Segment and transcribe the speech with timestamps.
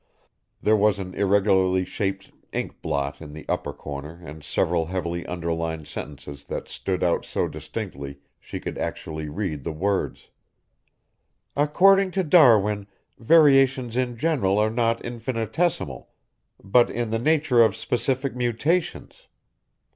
[0.63, 6.45] There was an irregularly shaped inkblot in the upper corner and several heavily underlined sentences
[6.45, 10.31] that stood out so distinctly she could actually read the words.
[11.55, 12.87] "According to Darwin,
[13.19, 16.09] variations in general are not infinitesimal,
[16.63, 19.27] but in the nature of specific mutations.